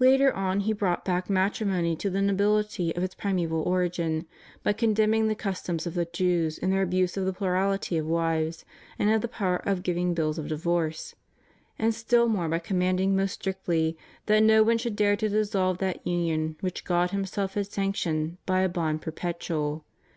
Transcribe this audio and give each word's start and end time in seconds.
Later 0.00 0.32
on 0.34 0.58
He 0.62 0.72
brought 0.72 1.04
back 1.04 1.30
matri 1.30 1.64
mony 1.64 1.94
to 1.94 2.10
the 2.10 2.20
nobility 2.20 2.92
of 2.96 3.04
its 3.04 3.14
primeval 3.14 3.62
origin, 3.62 4.26
by 4.64 4.72
condemn 4.72 5.14
ing 5.14 5.28
the 5.28 5.36
customs 5.36 5.86
of 5.86 5.94
the 5.94 6.04
Jews 6.06 6.58
in 6.58 6.70
their 6.70 6.82
abuse 6.82 7.16
of 7.16 7.26
the 7.26 7.32
plurality 7.32 7.96
of 7.96 8.04
wives 8.04 8.64
and 8.98 9.08
of 9.08 9.20
the 9.20 9.28
power 9.28 9.58
of 9.64 9.84
giving 9.84 10.14
bills 10.14 10.36
of 10.36 10.48
divorce; 10.48 11.14
and 11.78 11.94
still 11.94 12.28
more 12.28 12.48
by 12.48 12.58
commanding 12.58 13.14
most 13.14 13.34
strictly 13.34 13.96
that 14.26 14.42
no 14.42 14.64
one 14.64 14.78
should 14.78 14.96
dare 14.96 15.14
to 15.14 15.28
dissolve 15.28 15.78
that 15.78 16.04
union 16.04 16.56
which 16.60 16.82
God 16.82 17.12
Himself 17.12 17.54
had 17.54 17.68
sanctioned 17.68 18.38
by 18.44 18.62
a 18.62 18.68
bond 18.68 19.00
perpetual. 19.00 19.84